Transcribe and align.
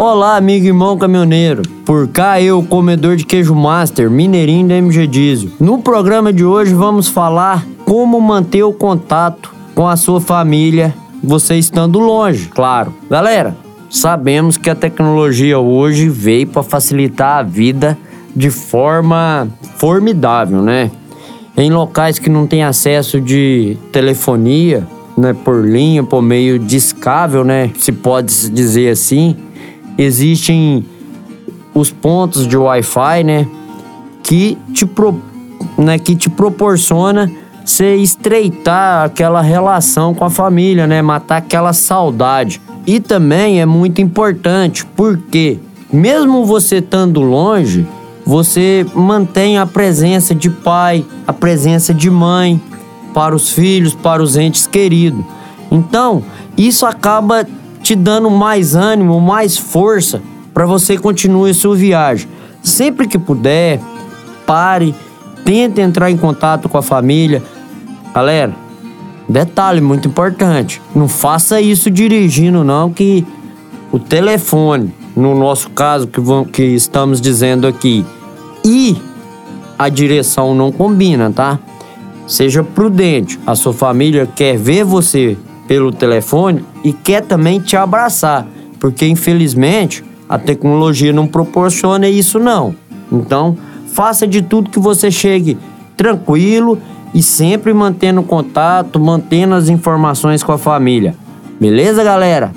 Olá, 0.00 0.36
amigo 0.36 0.64
e 0.64 0.68
irmão 0.68 0.96
caminhoneiro. 0.96 1.62
Por 1.84 2.06
cá 2.06 2.40
eu, 2.40 2.62
comedor 2.62 3.16
de 3.16 3.26
queijo 3.26 3.52
master, 3.52 4.08
mineirinho 4.08 4.68
da 4.68 4.76
MG 4.76 5.08
Diesel. 5.08 5.50
No 5.58 5.80
programa 5.80 6.32
de 6.32 6.44
hoje 6.44 6.72
vamos 6.72 7.08
falar 7.08 7.66
como 7.84 8.20
manter 8.20 8.62
o 8.62 8.72
contato 8.72 9.52
com 9.74 9.88
a 9.88 9.96
sua 9.96 10.20
família, 10.20 10.94
você 11.20 11.56
estando 11.56 11.98
longe, 11.98 12.46
claro. 12.46 12.94
Galera, 13.10 13.56
sabemos 13.90 14.56
que 14.56 14.70
a 14.70 14.74
tecnologia 14.76 15.58
hoje 15.58 16.08
veio 16.08 16.46
para 16.46 16.62
facilitar 16.62 17.38
a 17.38 17.42
vida 17.42 17.98
de 18.36 18.50
forma 18.50 19.48
formidável, 19.78 20.62
né? 20.62 20.92
Em 21.56 21.72
locais 21.72 22.20
que 22.20 22.30
não 22.30 22.46
tem 22.46 22.62
acesso 22.62 23.20
de 23.20 23.76
telefonia, 23.90 24.86
né, 25.16 25.34
por 25.34 25.66
linha, 25.66 26.04
por 26.04 26.22
meio 26.22 26.56
discável, 26.56 27.42
né, 27.42 27.72
se 27.76 27.90
pode 27.90 28.48
dizer 28.50 28.90
assim, 28.90 29.34
existem 29.98 30.84
os 31.74 31.90
pontos 31.90 32.46
de 32.46 32.56
Wi-Fi, 32.56 33.24
né, 33.24 33.46
que 34.22 34.56
te, 34.72 34.86
pro, 34.86 35.20
né, 35.76 35.98
que 35.98 36.14
te 36.14 36.30
proporciona 36.30 37.30
você 37.64 37.96
estreitar 37.96 39.04
aquela 39.04 39.42
relação 39.42 40.14
com 40.14 40.24
a 40.24 40.30
família, 40.30 40.86
né, 40.86 41.02
matar 41.02 41.36
aquela 41.36 41.72
saudade. 41.72 42.62
E 42.86 43.00
também 43.00 43.60
é 43.60 43.66
muito 43.66 44.00
importante, 44.00 44.86
porque 44.96 45.58
mesmo 45.92 46.46
você 46.46 46.76
estando 46.76 47.20
longe, 47.20 47.86
você 48.24 48.86
mantém 48.94 49.58
a 49.58 49.66
presença 49.66 50.34
de 50.34 50.48
pai, 50.48 51.04
a 51.26 51.32
presença 51.32 51.92
de 51.92 52.10
mãe 52.10 52.60
para 53.12 53.34
os 53.34 53.50
filhos, 53.50 53.94
para 53.94 54.22
os 54.22 54.36
entes 54.36 54.66
queridos. 54.66 55.22
Então, 55.70 56.22
isso 56.56 56.86
acaba 56.86 57.46
te 57.88 57.96
dando 57.96 58.30
mais 58.30 58.74
ânimo, 58.74 59.18
mais 59.18 59.56
força 59.56 60.20
para 60.52 60.66
você 60.66 60.98
continuar 60.98 61.54
sua 61.54 61.74
viagem. 61.74 62.28
Sempre 62.62 63.08
que 63.08 63.18
puder, 63.18 63.80
pare, 64.46 64.94
tente 65.42 65.80
entrar 65.80 66.10
em 66.10 66.16
contato 66.18 66.68
com 66.68 66.76
a 66.76 66.82
família. 66.82 67.42
Galera, 68.14 68.54
detalhe 69.26 69.80
muito 69.80 70.06
importante, 70.06 70.82
não 70.94 71.08
faça 71.08 71.62
isso 71.62 71.90
dirigindo 71.90 72.62
não 72.62 72.92
que 72.92 73.26
o 73.90 73.98
telefone, 73.98 74.92
no 75.16 75.34
nosso 75.34 75.70
caso 75.70 76.06
que, 76.08 76.20
que 76.52 76.62
estamos 76.62 77.22
dizendo 77.22 77.66
aqui, 77.66 78.04
e 78.62 78.98
a 79.78 79.88
direção 79.88 80.54
não 80.54 80.70
combina, 80.70 81.30
tá? 81.30 81.58
Seja 82.26 82.62
prudente. 82.62 83.40
A 83.46 83.54
sua 83.54 83.72
família 83.72 84.28
quer 84.36 84.58
ver 84.58 84.84
você 84.84 85.38
pelo 85.68 85.92
telefone 85.92 86.64
e 86.82 86.92
quer 86.92 87.22
também 87.22 87.60
te 87.60 87.76
abraçar, 87.76 88.46
porque 88.80 89.06
infelizmente 89.06 90.02
a 90.28 90.38
tecnologia 90.38 91.12
não 91.12 91.26
proporciona 91.26 92.08
isso 92.08 92.40
não. 92.40 92.74
Então, 93.12 93.56
faça 93.92 94.26
de 94.26 94.42
tudo 94.42 94.70
que 94.70 94.80
você 94.80 95.10
chegue 95.10 95.58
tranquilo 95.96 96.78
e 97.14 97.22
sempre 97.22 97.72
mantendo 97.72 98.22
contato, 98.22 98.98
mantendo 98.98 99.54
as 99.54 99.68
informações 99.68 100.42
com 100.42 100.52
a 100.52 100.58
família. 100.58 101.14
Beleza, 101.60 102.02
galera? 102.02 102.52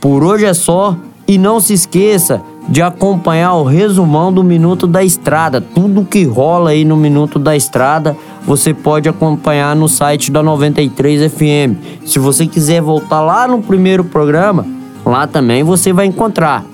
Por 0.00 0.24
hoje 0.24 0.44
é 0.44 0.54
só 0.54 0.96
e 1.26 1.38
não 1.38 1.60
se 1.60 1.72
esqueça 1.72 2.40
de 2.68 2.82
acompanhar 2.82 3.54
o 3.54 3.64
resumão 3.64 4.32
do 4.32 4.42
Minuto 4.42 4.86
da 4.86 5.02
Estrada. 5.02 5.60
Tudo 5.60 6.04
que 6.04 6.24
rola 6.24 6.70
aí 6.70 6.84
no 6.84 6.96
Minuto 6.96 7.38
da 7.38 7.56
Estrada, 7.56 8.16
você 8.46 8.72
pode 8.72 9.08
acompanhar 9.08 9.74
no 9.74 9.88
site 9.88 10.30
da 10.30 10.42
93 10.42 11.32
FM. 11.32 12.06
Se 12.06 12.18
você 12.18 12.46
quiser 12.46 12.80
voltar 12.80 13.20
lá 13.20 13.48
no 13.48 13.60
primeiro 13.60 14.04
programa, 14.04 14.64
lá 15.04 15.26
também 15.26 15.64
você 15.64 15.92
vai 15.92 16.06
encontrar. 16.06 16.64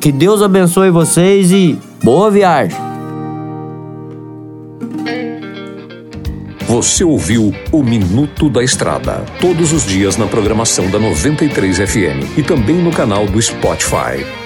Que 0.00 0.12
Deus 0.12 0.40
abençoe 0.40 0.90
vocês 0.90 1.50
e 1.50 1.76
boa 2.02 2.30
viagem. 2.30 2.78
Você 6.68 7.02
ouviu 7.04 7.52
o 7.72 7.82
Minuto 7.82 8.48
da 8.48 8.62
Estrada, 8.62 9.24
todos 9.40 9.72
os 9.72 9.84
dias 9.84 10.16
na 10.16 10.26
programação 10.26 10.88
da 10.90 10.98
93 10.98 11.78
FM 11.78 12.36
e 12.36 12.42
também 12.42 12.76
no 12.76 12.90
canal 12.90 13.26
do 13.26 13.40
Spotify. 13.40 14.45